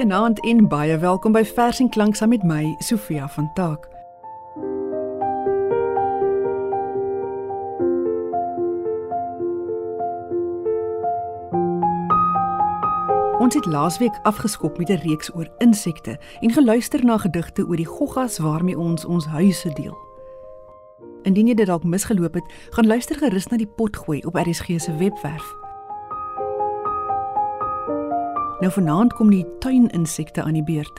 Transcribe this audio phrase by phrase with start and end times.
[0.00, 3.84] Goeienaand en baie welkom by Vers en Klank saam met my, Sofia van Taak.
[13.44, 17.86] Ons het laasweek afgeskop met 'n reeks oor insekte en geluister na gedigte oor die
[17.86, 19.98] goggas waarmee ons ons huise deel.
[21.22, 24.96] Indien jy dit dalk misgeloop het, gaan luister gerus na die potgooi op RSG se
[24.96, 25.59] webwerf.
[28.60, 30.98] Nou vanaand kom die tuininsekte aan die beurt.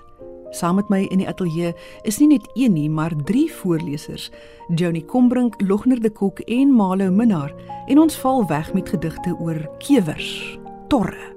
[0.52, 1.76] Saam met my in die ateljee
[2.10, 4.32] is nie net een nie, maar drie voorlesers:
[4.76, 7.54] Johnny Combrink, Logner de Kok en Malo Minnar.
[7.88, 11.30] En ons val weg met gedigte oor kewers, torre.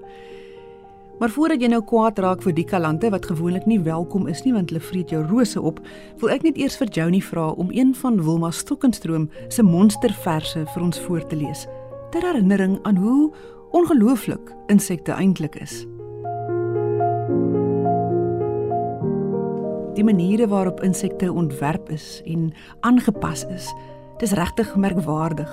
[1.18, 4.52] Maar voordat jy nou kwaad raak vir die kalante wat gewoonlik nie welkom is nie
[4.52, 5.78] want hulle vreet jou rose op,
[6.18, 10.82] wil ek net eers vir Johnny vra om een van Wilma Stokkenstroom se monsterverse vir
[10.82, 11.68] ons voor te lees.
[12.10, 13.32] Ter herinnering aan hoe
[13.70, 15.84] ongelooflik insekte eintlik is.
[19.94, 23.74] Die maniere waarop insekte ontwerp is en aangepas is,
[24.18, 25.50] dis regtig merkwaardig.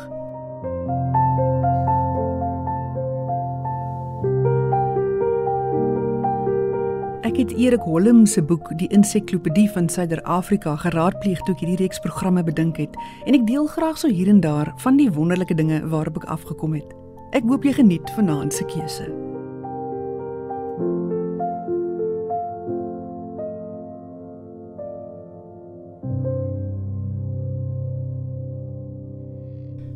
[7.22, 12.02] Ek het Erik Holm se boek Die Inseklopedie van Suider-Afrika geraadpleeg toe ek hierdie reeks
[12.02, 12.98] programme bedink het
[13.30, 16.74] en ek deel graag so hier en daar van die wonderlike dinge waarop ek afgekom
[16.82, 16.98] het.
[17.32, 19.31] Ek hoop jy geniet vanaand se keuse.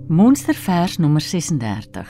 [0.08, 2.09] Monstervers nommer 36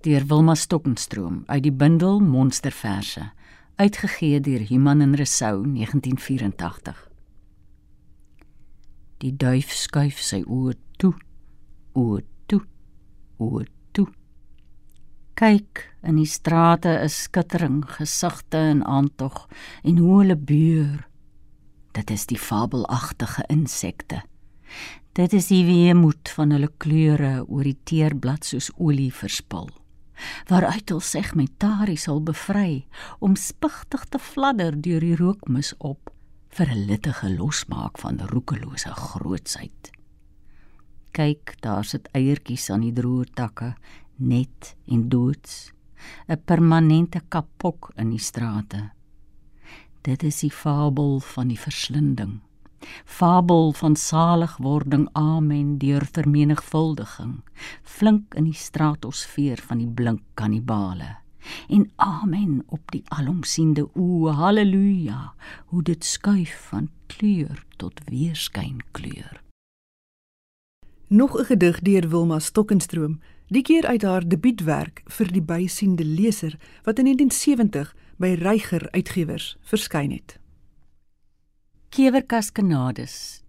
[0.00, 3.28] deur Wilma Stokkenstroom uit die bundel Monsterverse
[3.78, 7.04] uitgegee deur Human en Resou 1984
[9.22, 11.12] Die duif skuif sy oë toe
[11.94, 12.64] oë toe
[13.38, 14.08] oë toe.
[15.38, 19.44] Kyk in die strate is skittering gesigte en aantog
[19.84, 21.06] en hoe hulle buur
[21.94, 24.24] dit is die fabelagtige insekte
[25.16, 29.70] Dit is die weemoed van hulle kleure oor die teerblad soos olie verspil.
[30.50, 32.84] Waaruit hul segmentarie sal bevry
[33.24, 36.12] om spigtig te fladder deur die rookmis op
[36.58, 39.90] vir 'n littige losmaak van roekelose grootsheid.
[41.12, 43.74] Kyk, daar sit eiertjies aan die droë takke,
[44.16, 45.72] net en doods,
[46.28, 48.90] 'n permanente kapok in die strate.
[50.02, 52.40] Dit is die fabel van die verslinding
[53.04, 57.42] fabel van saligwording amen deur vermenigvuldiging.
[57.82, 61.16] Flink in die stratosfeer van die blink kannibale.
[61.68, 65.34] En amen op die alomsiende o haleluja
[65.66, 69.42] hoe dit skuif van kleur tot weerskyn kleur.
[71.08, 76.58] Nog 'n gedig deur Wilma Stokkenstroom die keer uit haar debuutwerk vir die bysiende leser
[76.82, 80.40] wat in 1970 by Reiger Uitgewers verskyn het
[81.94, 83.42] kewerkaskanades.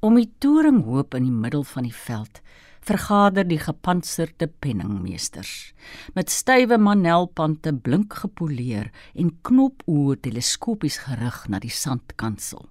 [0.00, 2.40] Om die toringhoop in die middel van die veld
[2.80, 5.72] vergader die gepantserde penningmeesters
[6.16, 12.64] met stywe manelpante blink gepoleer en knopoe teleskopies gerig na die sandkansel.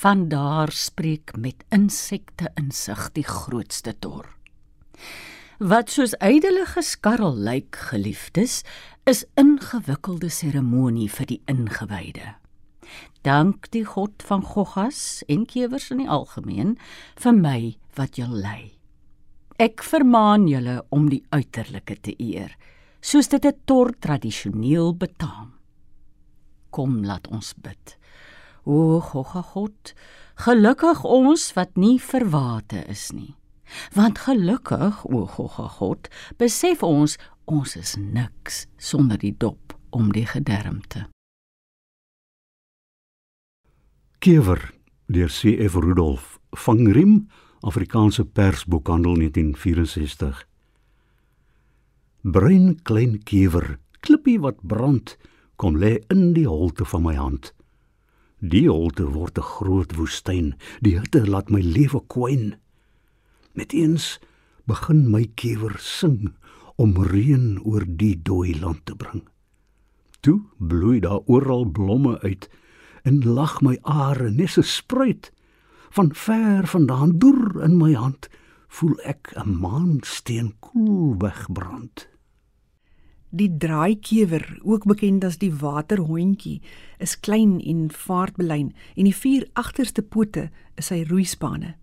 [0.00, 4.32] Van daar spreek met insekte insig die grootste tor.
[5.58, 8.62] Wat soos ydelige skarrel lyk geliefdes
[9.08, 12.34] is ingewikkelde seremonie vir die ingewyde.
[13.26, 16.76] Dank die God van Goggas en kewers in die algemeen
[17.18, 17.60] vir my
[17.98, 18.60] wat julle lei.
[19.58, 22.52] Ek vermaan julle om die uiterlike te eer,
[23.02, 25.58] soos dit 'n tor tradisioneel betaam.
[26.70, 27.96] Kom laat ons bid.
[28.64, 29.94] O Gogga God,
[30.36, 33.34] gelukkig ons wat nie verwate is nie.
[33.92, 36.08] Want gelukkig, o Gogga God,
[36.38, 41.15] besef ons ons is niks sonder die dop om die gedermte.
[44.26, 44.74] Kewer
[45.06, 45.74] deur C.F.
[45.74, 47.28] Rudolf van Riem
[47.60, 50.48] Afrikaanse Persboekhandel 1964
[52.22, 55.14] Bruin klein kewer klippie wat brand
[55.62, 57.52] kom lê in die holte van my hand.
[58.42, 62.58] Die holte word 'n groot woestyn die hitte laat my lewe kwyn.
[63.54, 64.18] Met eens
[64.66, 66.34] begin my kewer sing
[66.74, 69.22] om reën oor die dooi land te bring.
[70.20, 72.50] Toe bloei daar oral blomme uit
[73.06, 75.32] en lag my are nes 'n spruit.
[75.90, 78.28] Van ver vandaan deur in my hand
[78.68, 82.08] voel ek 'n maansteen koel wegbrand.
[83.30, 86.60] Die draaikewer, ook bekend as die waterhondjie,
[86.98, 91.74] is klein en vaartbelyn en die vier agterste pote is sy roeispane.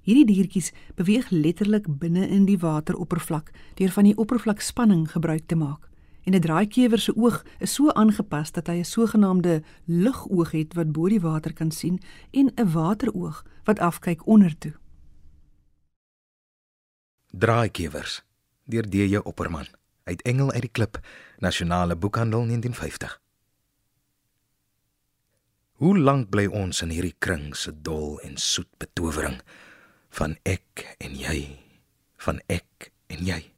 [0.00, 5.88] Hierdie diertjies beweeg letterlik binne in die wateroppervlak deur van die oppervlakspanning gebruik te maak
[6.26, 10.92] En 'n draaikewer se oog is so aangepas dat hy 'n sogenaamde lugoog het wat
[10.92, 14.74] bo die water kan sien en 'n wateroog wat afkyk onder toe.
[17.26, 18.24] Draaikewers
[18.64, 19.66] deur DJ Opperman
[20.04, 21.00] uit Engel uit die Klip
[21.38, 23.20] Nasionale Boekhandel 1950
[25.72, 29.40] Hoe lank bly ons in hierdie kring se dol en soet betowering
[30.08, 31.58] van ek en jy
[32.16, 33.55] van ek en jy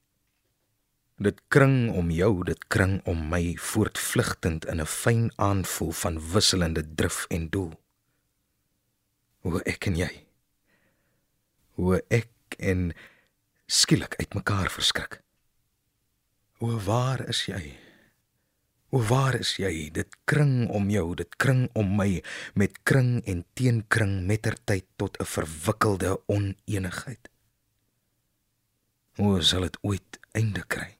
[1.18, 6.94] Dit kring om jou, dit kring om my voortvlugtend in 'n fyn aanvoel van wisselende
[6.94, 7.72] drif en doel.
[9.42, 10.26] Hoe ek en jy.
[11.74, 12.94] Hoe ek en
[13.66, 15.22] skielik uitmekaar verskrik.
[16.58, 17.78] O waar is jy?
[18.90, 19.90] O waar is jy?
[19.90, 22.22] Dit kring om jou, dit kring om my
[22.54, 27.28] met kring en teenkring mettertyd tot 'n verwikkelde oneenigheid.
[29.16, 30.97] Hoe sal dit ooit einde kry?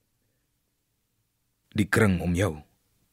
[1.75, 2.63] Die kring om jou,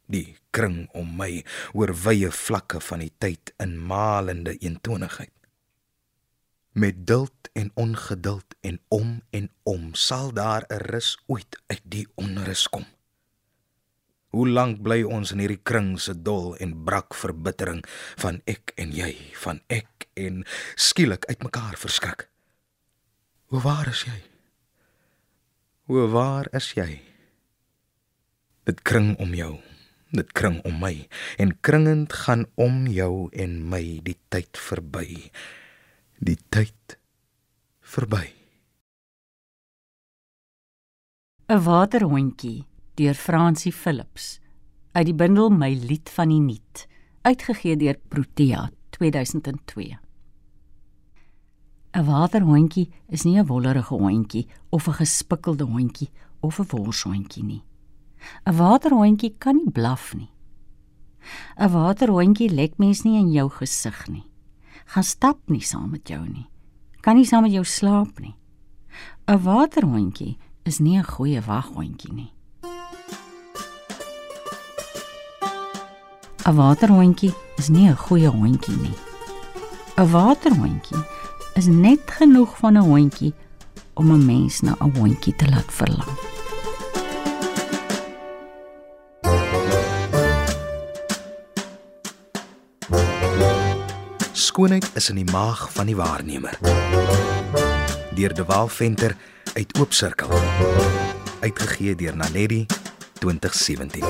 [0.07, 1.43] die kring om my
[1.73, 5.35] oor wye vlakke van die tyd in malende eentonigheid
[6.75, 12.07] met duld en ongeduld en om en om sal daar 'n rus ooit uit die
[12.15, 12.85] onrus kom.
[14.27, 17.85] Hoe lank bly ons in hierdie kring se dol en brak verbittering
[18.15, 22.27] van ek en jy, van ek en skielik uitmekaar verskrik.
[23.45, 24.21] Hoe waar is jy?
[25.85, 27.14] Hoe waar is jy?
[28.65, 29.59] Dit kring om jou,
[30.11, 31.07] dit kring om my
[31.37, 35.31] en kringend gaan om jou en my die tyd verby
[36.19, 36.97] die tyd
[37.81, 38.31] verby.
[41.49, 42.65] 'n Waterhondjie
[42.97, 44.39] deur Francie Philips
[44.95, 46.87] uit die bundel My lied van die nuut
[47.21, 49.97] uitgegee deur Protea 2002.
[51.93, 56.09] 'n Waterhondjie is nie 'n wollerige hondjie of 'n gespikkelde hondjie
[56.39, 57.63] of 'n worshondjie nie.
[58.45, 60.31] 'n Waterhondjie kan nie blaf nie.
[61.57, 64.25] 'n Waterhondjie lek mens nie in jou gesig nie
[64.85, 66.47] gaan stap nie saam met jou nie.
[67.01, 68.35] Kan nie saam met jou slaap nie.
[69.27, 72.31] 'n Waterhondjie is nie 'n goeie waghondjie nie.
[76.45, 78.97] 'n Waterhondjie is nie 'n goeie hondjie nie.
[79.97, 81.03] 'n Waterhondjie
[81.55, 83.33] is net genoeg van 'n hondjie
[83.93, 86.17] om 'n mens na 'n hondjie te laat verlang.
[94.55, 96.53] Skoonheid is in die maag van die waarnemer.
[98.15, 99.11] Deur De Waal Venter
[99.51, 100.31] uit Oop Sirkel.
[101.43, 102.61] Uitgegee deur Naledi
[103.19, 104.05] 2017.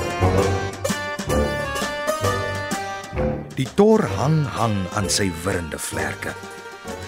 [3.58, 6.30] Die tor hang hang aan sy wirrende vlerke.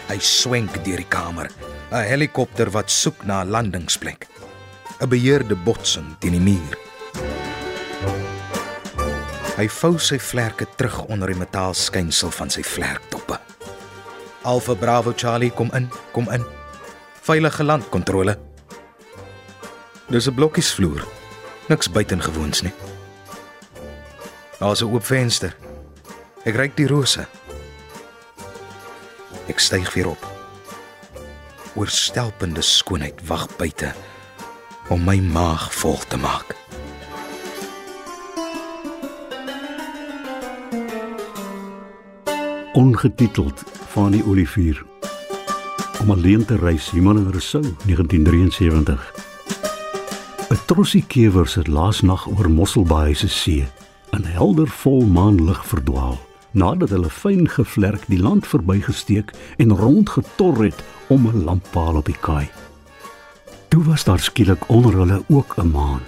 [0.08, 1.46] Hy swenk deur die kamer,
[1.93, 4.26] 'n helikopter wat soek na 'n landingsplek.
[4.99, 6.75] 'n Beheerde botsing teen die muur.
[9.58, 13.18] Hy vou sy vlerke terug onder die metaalskynsel van sy vlerktoppe.
[14.49, 16.45] Alpha Bravo Charlie kom in, kom in.
[17.21, 18.39] Veilige landkontrole.
[20.09, 21.05] Dis 'n blokkiesvloer.
[21.69, 22.73] Niks buitengewoons nie.
[24.59, 25.56] Daar's 'n oop venster.
[26.45, 27.26] Ek ryk die rose.
[29.47, 30.26] Ek styg weer op.
[31.75, 33.93] Oorstelpende skoonheid wag buite
[34.88, 36.67] om my maag vol te maak.
[42.78, 44.85] Ongetiteld van die olivier
[46.00, 49.14] om alleen te reis Human en Rousseau 1973
[50.50, 53.66] 'n trossie kewers het laas nag oor Mosselbaai se see
[54.11, 56.18] in helder volmaan lig verdwaal
[56.50, 62.20] nadat hulle fyn gevlerk die land verbygesteek en rondgetor het om 'n lamppaal op die
[62.20, 62.49] kaai.
[63.68, 66.00] Toe was daar skielik onder hulle ook 'n maan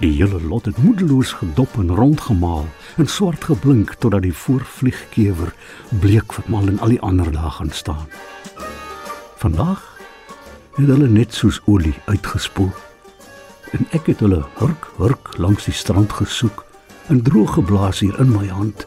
[0.00, 2.64] Die hele lot het moedeloos gedop en rondgemaal
[2.96, 5.52] en swart geblink totdat die voorvliegkewer
[6.00, 8.06] bleek vermal en al die ander dae gaan staan.
[9.42, 9.82] Vandag
[10.78, 12.70] het hulle net soos olie uitgespoel.
[13.76, 16.64] En ek het hulle hurk hurk langs die strand gesoek
[17.12, 18.86] en droog geblaas hier in my hand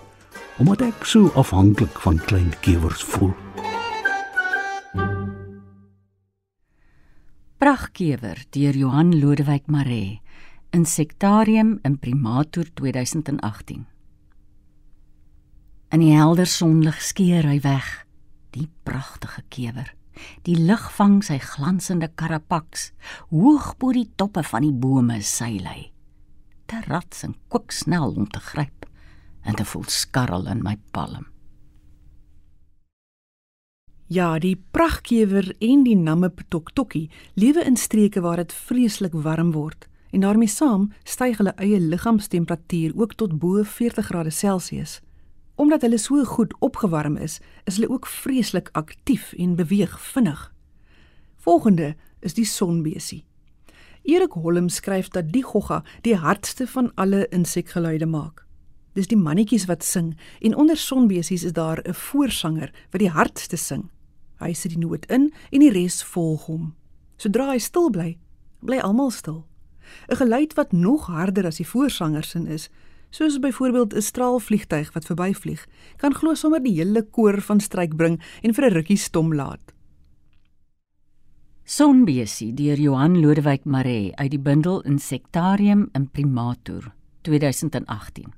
[0.58, 3.36] omdat ek so afhanklik van klein kewers voel.
[7.62, 10.24] Pragtkewer deur Johan Lodewyk Maree
[10.74, 13.86] Insectarium Imprimatur 2018.
[15.94, 17.92] In die helder sonlig skeer hy weg,
[18.58, 19.92] die pragtige kewer.
[20.50, 22.88] Die lig vang sy glansende karapaks
[23.30, 25.92] hoog bo die toppe van die bome seil hy.
[26.66, 28.90] Te rats en kwiksnel om te gryp
[29.46, 31.30] en te voel skarrel in my palm.
[34.10, 39.86] Ja, die pragtkewer en die namme toktokkie lewe in streke waar dit vreeslik warm word
[40.14, 45.00] en daarmee saam styg hulle eie liggaamstemperatuur ook tot bo 40 grade Celsius.
[45.56, 50.54] Omdat hulle so goed opgewarm is, is hulle ook vreeslik aktief en beweeg vinnig.
[51.36, 53.24] Volgende is die sonbesie.
[54.04, 58.46] Erik Holm skryf dat die gogga die hardste van alle insekgeluide maak.
[58.94, 63.58] Dis die mannetjies wat sing en onder sonbesies is daar 'n voorsanger wat die hardste
[63.58, 63.90] sing.
[64.40, 66.76] Hy sit die noot in en die res volg hom.
[67.18, 68.18] Sodra hy stil bly,
[68.60, 69.46] bly almal stil.
[70.10, 72.70] 'n Geluid wat nog harder as die voorsanger se is,
[73.10, 78.22] soos byvoorbeeld 'n straalvliegtyg wat verbyvlieg, kan glo sommer die hele koor van stryk bring
[78.42, 79.74] en vir 'n rukkie stom laat.
[81.64, 88.34] Sonbesie deur Johan Lodewyk Maree uit die bundel Insectarium Imprimatur 2018.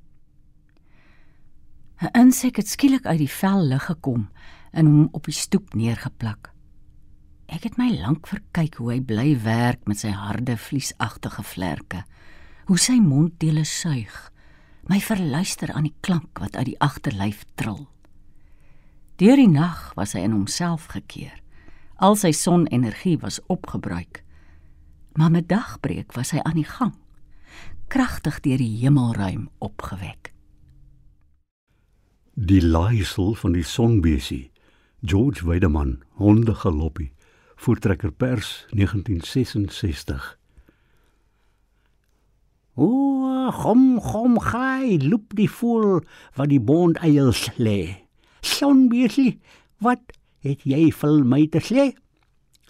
[2.01, 4.29] 'n Insek het skielik uit die vel lig gekom
[4.71, 6.54] en hom op die stoep neergeplak.
[7.47, 12.03] Ek het my lank verkyk hoe hy bly werk met sy harde vliesagtige vlerke,
[12.65, 14.13] hoe sy monddele suig,
[14.89, 17.85] my verluister aan die klank wat uit die agterlyf trill.
[19.21, 21.37] Deur die nag was hy in homself gekeer.
[22.03, 24.23] Al sy sonenergie was opgebruik.
[25.15, 26.91] Maar met dagbreek was hy aan die gang,
[27.87, 30.33] kragtig deur die hemelruim opgewek.
[32.35, 34.49] Die laaisel van die sonbesie,
[34.99, 37.13] George Weideman, hondegaloppie,
[37.55, 40.37] voortrekker pers 1966.
[42.75, 42.89] O,
[43.63, 46.01] hom hom gai, loop die voel
[46.35, 48.03] wat die bond eiers lê.
[48.43, 49.39] Sonbesie,
[49.79, 50.01] wat
[50.45, 51.93] het jy vir my te sê?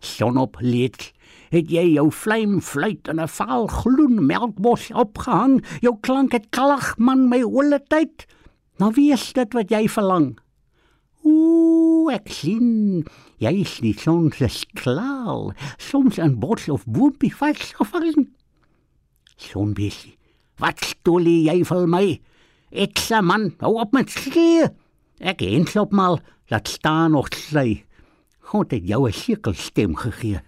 [0.06, 1.10] Son op leet.
[1.50, 5.64] Het jy jou vlam fluit in 'n vaal gloen melkbos opgehang?
[5.82, 8.26] Jou klank het klag man my hele tyd.
[8.78, 10.38] Nou wie is dit wat jy verlang?
[11.26, 13.04] Ooh, ek sien
[13.42, 18.30] jy is nie soms klaar, soms 'n bos of boompie vasgevang.
[19.38, 20.18] Son bisie.
[20.60, 22.20] Wat stol jy vir my?
[22.72, 24.70] Ek se man, hou op met skree.
[25.20, 26.20] Ek hensop mal
[26.52, 27.84] laat staan nog sly.
[28.52, 30.40] God het jou 'n sekel stem gegee.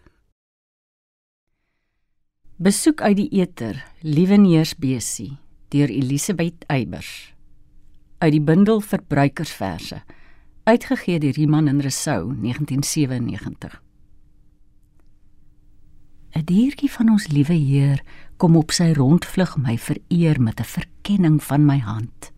[2.57, 5.37] Besoek uit die eter, Lieweneersbesie
[5.69, 7.33] deur Elisabeth Eybers.
[8.17, 10.01] Uit die bundel Verbruikersverse,
[10.67, 13.81] uitgegee deur Iman en Resou 1997.
[16.35, 18.03] 'n Diertjie van ons liewe Heer
[18.37, 22.31] kom op sy rondvlug my vereer met 'n verkenning van my hand.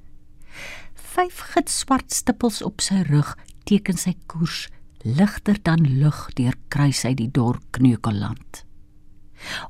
[0.93, 4.69] Vyf git swart stippels op sy rug teken sy koers
[5.03, 8.69] ligter dan lug deur kruis hy die dor kneukelland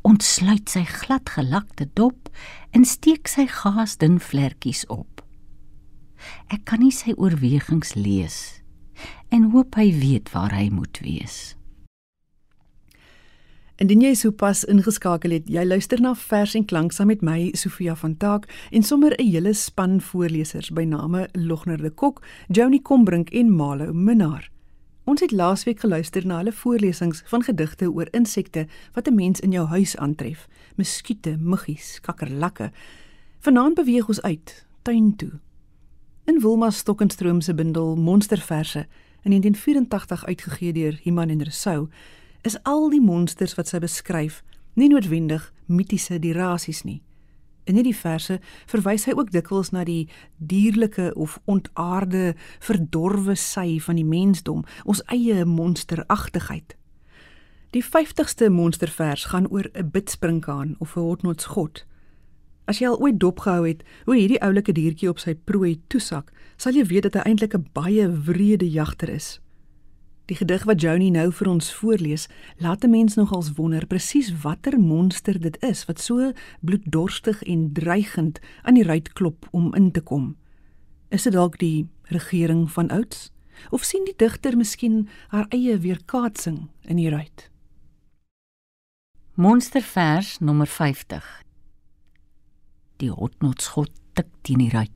[0.01, 2.29] ontsluit sy glad gelakte dop
[2.71, 5.23] en steek sy gaasdun vlekkies op
[6.47, 8.61] ek kan nie sy oorwegings lees
[9.29, 11.55] en hoop hy weet waar hy moet wees
[13.79, 17.93] Indien jy sopas ingeskakel het, jy luister na Vers en Klank saam met my Sofia
[17.95, 23.29] van Taak en sommer 'n hele span voorlesers by name Logner de Kok, Joni Combrink
[23.29, 24.49] en Malo Minnar.
[25.05, 29.51] Ons het laasweek geluister na hulle voorlesings van gedigte oor insekte wat 'n mens in
[29.51, 32.71] jou huis aantref: muskiete, muggies, kakkerlakke.
[33.39, 35.39] Vanaand beweeg ons uit tuin toe.
[36.29, 38.79] In Wilma Stokkenstroom se bundel Monsterverse
[39.21, 41.87] in 1984 uitgegee deur Iman en Resou
[42.41, 44.43] is al die monsters wat sy beskryf
[44.77, 46.99] nie noodwendig mitiese dirasies nie.
[47.65, 48.37] In hierdie verse
[48.69, 50.05] verwys hy ook dikwels na die
[50.37, 56.77] dierlike of ontaarde verdorwe sy van die mensdom, ons eie monsteragtigheid.
[57.73, 61.88] Die 50ste monstervers gaan oor 'n bidsprinkaan of 'n hotnotsgod.
[62.69, 66.29] As jy al ooit dopgehou het hoe hierdie oulike diertjie op sy prooi toesak,
[66.61, 69.39] sal jy weet dat hy eintlik 'n baie wrede jagter is.
[70.29, 72.27] Die gedig wat Joni nou vir ons voorlees,
[72.59, 78.39] laat 'n mens nogals wonder presies watter monster dit is wat so bloeddorstig en dreigend
[78.61, 80.35] aan die ruit klop om in te kom.
[81.09, 83.31] Is dit dalk die regering van ouds
[83.71, 87.49] of sien die digter miskien haar eie weerkaatsing in die ruit?
[89.33, 91.48] Monstervers nommer 50.
[92.99, 94.95] Die hotnotsgod tik teen die ruit.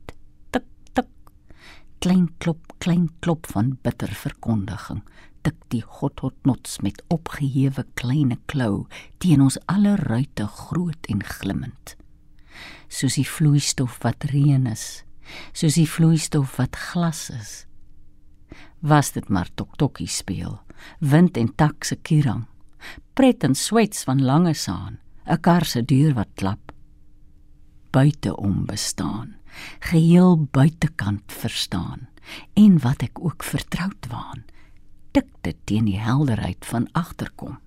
[2.04, 5.00] Klein klop klein klop van bitter verkondiging.
[5.40, 8.84] Tik die godhotnots met opgehewe kleine klou
[9.24, 11.94] teen ons alle ruite groot en glimmend.
[12.92, 15.04] Soos die vloeistof wat reën is
[15.56, 17.52] soos die vloeistof wat glas is.
[18.84, 20.58] Was dit maar toktokkie speel
[21.00, 22.44] wind en tak se kirang
[23.16, 26.73] pret en swets van lange saan 'n kar se deur wat klap
[27.94, 29.36] buite om bestaan
[29.90, 32.08] geheel buitekant verstaan
[32.58, 34.42] en wat ek ook vertroud waan
[35.14, 37.60] tik dit teen die helderheid van agterkom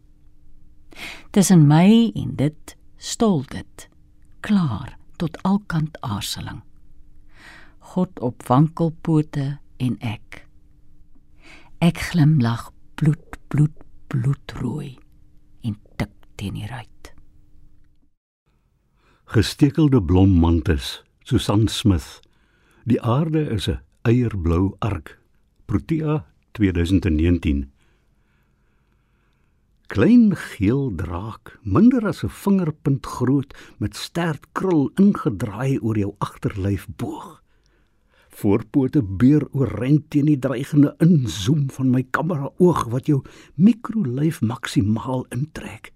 [1.31, 3.87] tussen my en dit stol dit
[4.41, 6.61] klaar tot alkant aarseling.
[7.93, 10.43] God op wankelpote en ek.
[11.83, 13.75] Ek glimlag bloed bloed
[14.11, 14.97] bloedrooi
[15.67, 17.13] en tik teen die ruit.
[19.27, 22.21] Gestekelde blommantes, Susan Smith.
[22.87, 25.19] Die aarde is 'n eierblou ark.
[25.65, 27.71] Protea 2019.
[29.87, 36.87] Klein geel draak, minder as 'n vingerpunt groot met sterk krul ingedraai oor jou agterlyf
[36.95, 37.43] boog.
[38.29, 43.21] Voorpote beur oorrent teen die dreigende inzoom van my kamera oog wat jou
[43.55, 45.91] mikrolyf maksimaal intrek.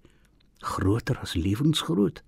[0.58, 2.22] Groter as lewensgroot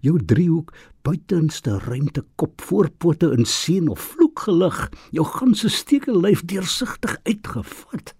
[0.00, 0.72] jou driehoek
[1.02, 8.14] buitenste ruimte kop voorpote in seën of vloek gelig jou ganse steke lyf deursigtig uitgevat.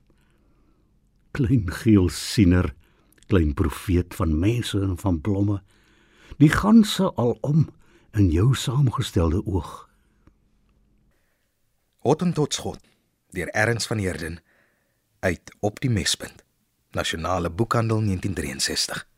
[1.31, 2.75] Klein geel siener
[3.31, 5.61] klein profeet van mense en van blomme
[6.41, 7.69] die ganse alom
[8.17, 9.89] in jou saamgestelde oog.
[12.01, 12.81] Hottentotsgod
[13.37, 14.41] deur Erns van Heerden
[15.21, 16.45] uit op die mespunt
[16.91, 19.10] Nasionale Boekhandel 1963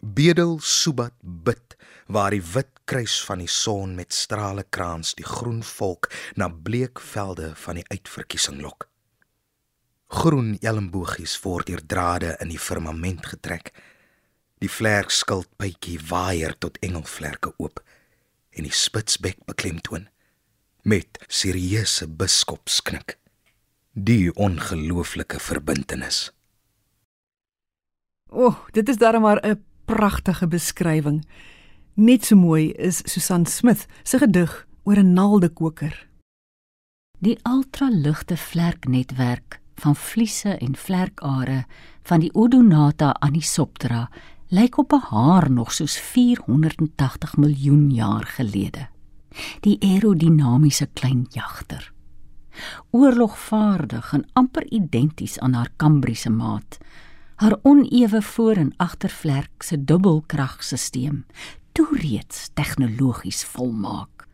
[0.00, 1.76] Bedel Subat bid
[2.08, 6.08] waar die wit kruis van die son met strale kraans die groen volk
[6.40, 8.88] na bleek velde van die uitverkiesing lok.
[10.10, 13.70] Groen elmbogies word deur drade in die firmament getrek.
[14.58, 17.84] Die vlerkskildpytjie waaier tot engelvlerke oop
[18.56, 20.08] en die spitsbek beklemtoon
[20.82, 23.18] met serieuse biskopsknik.
[23.92, 26.30] Die ongelooflike verbintenis.
[28.30, 31.24] O, oh, dit is darem maar 'n pragtige beskrywing.
[31.98, 34.52] Net so mooi is Susan Smith se gedig
[34.86, 36.06] oor 'n naaldekoker.
[37.18, 41.64] Die ultraligte vlerknetwerk van vliese en vlerkare
[42.02, 44.10] van die Odonata anisoptera
[44.48, 48.88] lyk op 'n haar nog soos 480 miljoen jaar gelede.
[49.60, 51.92] Die aerodinamiese klein jagter.
[52.90, 56.78] Oorlogvaardig en amper identies aan haar Kambriese maat
[57.40, 61.22] haar onewe voor en agtervlerk se dubbelkragstelsel
[61.72, 64.26] toe reeds tegnologies volmaak.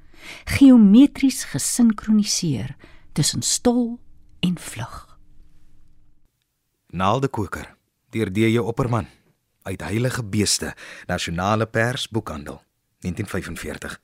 [0.44, 2.76] Geometries gesinkroniseer
[3.12, 4.00] tussen stol
[4.40, 5.18] en vlug.
[6.86, 7.76] Naaldekoker
[8.10, 9.06] deur DJ Opperman
[9.62, 10.74] uit Heilige Beeste
[11.06, 12.62] Nasionale Pers Boekhandel
[12.98, 14.00] 1945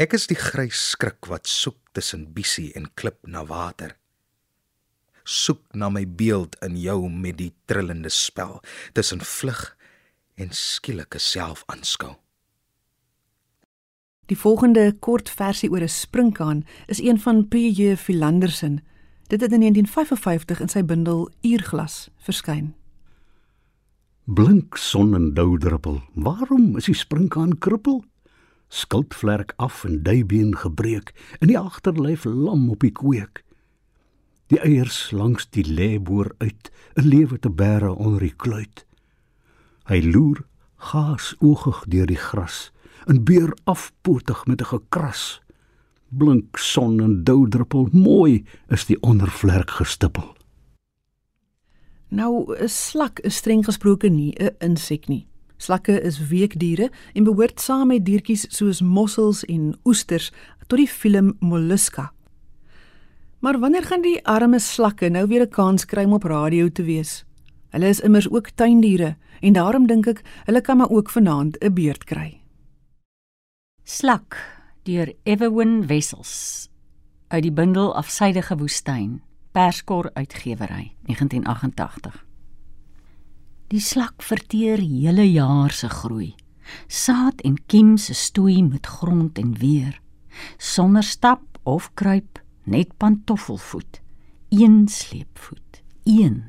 [0.00, 3.98] Ek is die grys skrik wat soek tussen bissie en klip na water
[5.24, 8.60] soek na my beeld in jou met die trillende spel
[8.92, 9.76] tussen vlug
[10.34, 12.14] en skielike selfaanskou.
[14.26, 17.96] Die volgende kort versie oor 'n sprinkaan is een van P.J.
[17.96, 18.84] Philandersen.
[19.26, 22.74] Dit het in 1955 in sy bundel Uurglas verskyn.
[24.24, 28.04] Blink son en doudruppel, waarom is die sprinkaan krippel?
[28.68, 33.41] Skildvlerk af en duibeen gebreek, in die agterlyf lam op die kweek
[34.52, 38.84] die eiers langs die lêboor uit, 'n lewe te bære onder die kluit.
[39.88, 40.44] Hy loer
[40.76, 42.72] gaas oogig deur die gras,
[43.06, 45.40] 'n beer afpotig met 'n gekras.
[46.08, 50.36] Blink son en doudruppel, mooi is die ondervlerk gestippel.
[52.08, 55.26] Nou, 'n slak is streng gesproke nie 'n insek nie.
[55.56, 60.32] Slakke is weekdiere en behoort saam met diertjies soos mossels en oesters
[60.66, 62.12] tot die film Mollusca.
[63.42, 66.82] Maar wanneer gaan die arme slakke nou weer 'n kans kry om op radio te
[66.82, 67.24] wees?
[67.70, 71.72] Hulle is immers ook tuindiere en daarom dink ek hulle kan maar ook vanaand 'n
[71.72, 72.40] beurt kry.
[73.82, 74.36] Slak
[74.82, 76.68] deur Everwin Wessels
[77.28, 82.24] uit die bundel Afsydige woestyn, Perskor uitgewery 1988.
[83.68, 86.34] Die slak verteer hele jaar se groei.
[86.86, 90.00] Saad en kiem se stoei met grond en weer.
[90.56, 94.00] Sonder stap of kruip net pantoffelvoet,
[94.48, 96.44] een sleepvoet, een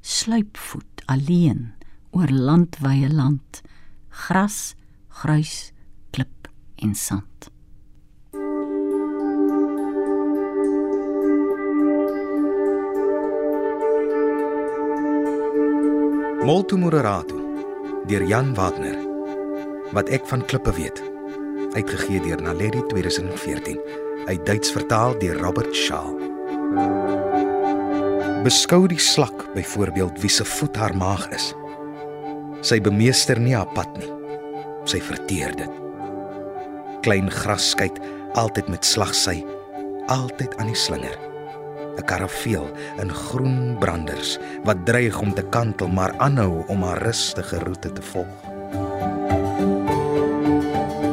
[0.00, 1.72] sluipvoet alleen
[2.10, 3.60] oor landwye land,
[4.08, 4.74] gras,
[5.08, 5.72] gruis,
[6.10, 7.50] klip en sand.
[16.44, 17.36] Molto Moderato
[18.06, 18.96] deur Jan Wagner.
[19.92, 21.02] Wat ek van klippe weet.
[21.72, 26.06] Uitgegee deur Naledi 2014 uit Duits vertaal deur Robert Shaw.
[28.44, 31.48] Beskou die slak byvoorbeeld wie se voet haar maag is.
[32.62, 34.10] Sy bemeester nie haar pad nie.
[34.86, 35.80] Sy verteer dit.
[37.02, 37.98] Klein grasskyt
[38.38, 39.40] altyd met slagsy,
[40.06, 41.18] altyd aan die slinger.
[41.98, 42.70] 'n karaveel
[43.02, 48.02] in groen branders wat dreig om te kantel maar aanhou om haar rustige roete te
[48.14, 48.49] volg.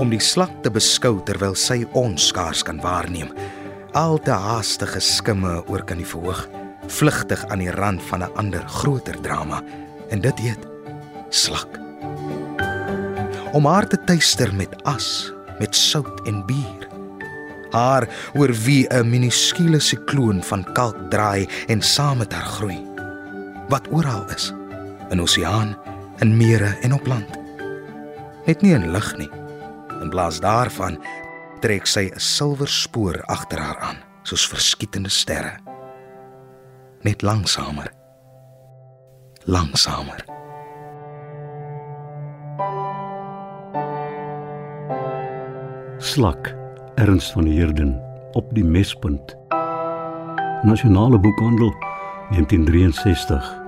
[0.08, 3.28] Om die slak te beskou terwyl sy ons skaars kan waarneem.
[3.92, 6.46] Al te haastige skimme oor kan die verhoog,
[6.96, 9.60] vlugtig aan die rand van 'n ander groter drama
[10.10, 10.64] en dit heet
[11.30, 11.68] slak.
[13.52, 16.88] Om haar te tuister met as, met sout en bier
[17.72, 22.80] haar oor wie 'n minuskule sikloon van kalk draai en saam met haar groei.
[23.68, 24.54] Wat oral is,
[25.10, 25.76] in oseaan,
[26.20, 27.30] in mere en op land.
[28.46, 29.30] Net nie in lug nie.
[30.02, 31.00] In plaas daarvan
[31.60, 35.58] trek sy 'n silwer spoor agter haar aan, soos verskietende sterre.
[37.02, 37.92] Net langsamer.
[39.46, 40.26] Langsamer.
[45.98, 46.56] Slak
[46.96, 49.38] Ernst van Heerden op die mespunt.
[50.64, 51.74] Nasionale Boekhandel
[52.30, 53.62] 1963.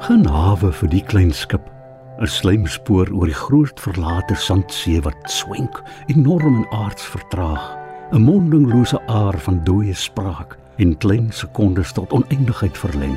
[0.00, 1.81] Genade vir die klein skip.
[2.20, 7.78] 'n Slijmspoor oor die groot verlate sandsee wat swenk, enorm en aards vertraag.
[8.12, 13.16] 'n Mondinglose aar van dooie spraak en klein sekondes tot oneindigheid verleng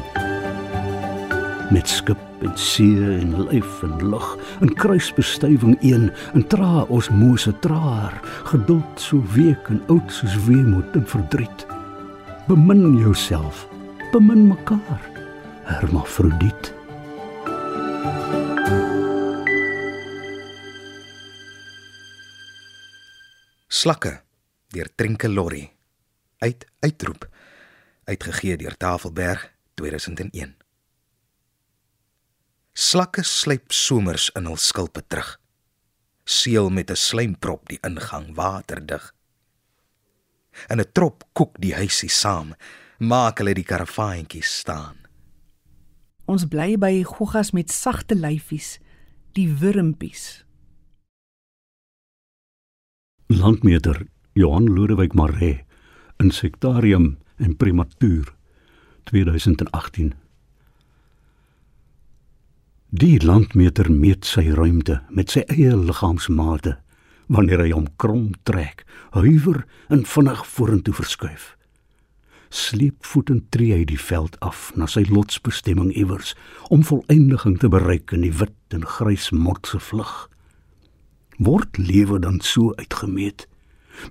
[1.69, 4.27] met skip en see en lyf en lug
[4.62, 8.19] in kruisbestuiving een in tra ons mose traar
[8.51, 11.65] geduld so week en oud soos weemoed en verdriet
[12.47, 13.65] bemin jouself
[14.12, 15.10] bemin mekaar
[15.63, 16.75] hermafrodiet
[23.86, 24.24] Slakke
[24.74, 25.67] deur Trinke Lorry
[26.41, 27.28] uit uitroep
[28.10, 29.43] uitgegee deur Tafelberg
[29.78, 30.56] 2001
[32.74, 35.36] Slakke sluip somers in hul skulpe terug.
[36.26, 39.13] Seël met 'n slijmprop die ingang waterdig.
[40.69, 42.56] In 'n trop koek die huisie saam,
[42.98, 44.98] maak hulle die karavaantjies staan.
[46.26, 48.80] Ons bly by goggas met sagte lyfies,
[49.34, 50.44] die wurmpies.
[53.28, 55.64] Landmeter Johan Lodewyk Maree
[56.18, 58.36] Insektarium en Primatuur
[59.04, 60.14] 2018
[62.90, 66.76] Die landmeter meet sy ruimte met sy eie liggaamsmate
[67.26, 68.86] wanneer hy hom krom trek,
[69.18, 71.56] huiwer en vinnig vorentoe verskuif.
[72.54, 76.38] Sleepvoetend tree hy die veld af na sy lotsbestemming iewers
[76.70, 80.28] om volëindiging te bereik in die wit en grys motse vlug.
[81.38, 83.48] Word lewe dan so uitgemeet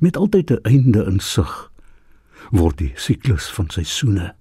[0.01, 1.73] met altyd 'n einde in sig,
[2.51, 4.35] word die siklus van seisoene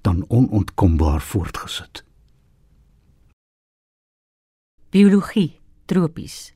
[0.00, 2.04] dan onontkombaar voortgesit.
[4.90, 6.52] Biologie, tropies.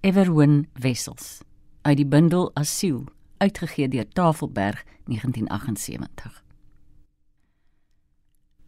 [0.00, 1.40] Everwin Wessels
[1.82, 3.04] uit die bundel Asiel,
[3.36, 6.44] uitgegee deur Tafelberg 1978.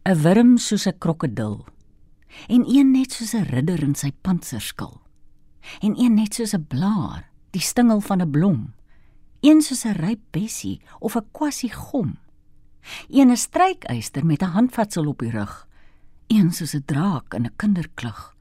[0.03, 1.65] 'n Wurm soos 'n krokodil
[2.47, 5.02] en een net soos 'n ridder in sy pantserskil.
[5.79, 8.73] En een net soos 'n blaar, die stingel van 'n blom.
[9.41, 12.17] Een soos 'n ryp bessie of 'n kwassie gom.
[13.09, 15.67] Een 'n strykyster met 'n handvatsel op die rug.
[16.27, 18.33] Een soos 'n draak in 'n kinderklug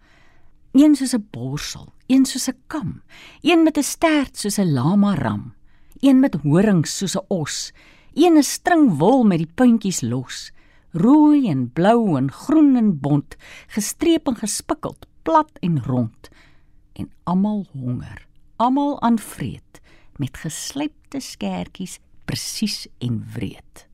[0.72, 3.02] een soos 'n borsel, een soos 'n kam,
[3.40, 5.54] een met 'n stert soos 'n lama ram,
[6.00, 7.72] een met horings soos 'n os,
[8.14, 10.52] een 'n string wol met die puntjies los,
[10.90, 16.28] rooi en blou en groen en bont, gestreep en gespikkeld, plat en rond,
[16.92, 18.26] en almal honger,
[18.56, 19.80] almal aan vreet
[20.16, 23.86] met geslypte skertjies presies en wreed.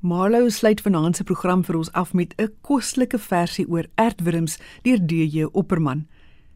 [0.00, 5.06] Marlow sluit vanaand se program vir ons af met 'n koslike versie oor aardwurms deur
[5.06, 6.06] DJ Opperman.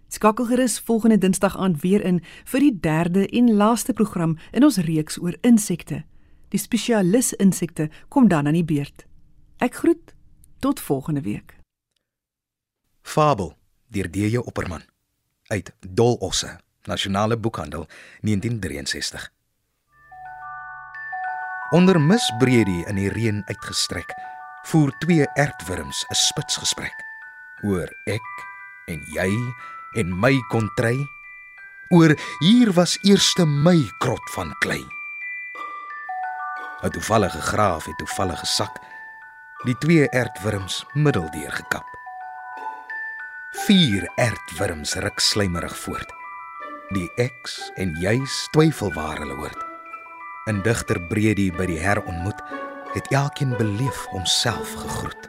[0.08, 4.76] Skakel gerus volgende Dinsdag aan weer in vir die derde en laaste program in ons
[4.76, 6.04] reeks oor insekte.
[6.48, 9.06] Die spesialis insekte kom dan aan die beurt.
[9.56, 10.14] Ek groet
[10.58, 11.58] tot volgende week.
[13.02, 13.59] Fabel
[13.90, 14.82] deur DJ Opperman
[15.50, 17.86] uit Dolosse, Nasionale Boekhandel
[18.20, 19.32] 1963.
[21.70, 24.14] Onder misbreedie in die reën uitgestrek,
[24.70, 26.94] voer twee ertwurms 'n spitsgesprek
[27.62, 28.30] oor ek
[28.86, 29.30] en jy
[29.94, 31.06] en my kontry
[31.90, 34.84] oor hier was eerste my krot van klei.
[36.82, 38.78] 'n Toevallige graaf het toevallige sak
[39.64, 41.99] die twee ertwurms middeldeur gekap.
[43.70, 46.10] Vier ertwurms ruk slymerig voort.
[46.90, 49.60] Die eks en jy's twyfel waar hulle hoort
[50.50, 52.40] in digter Bredi by die herontmoet
[52.96, 55.28] het elkeen beleef homself gegroet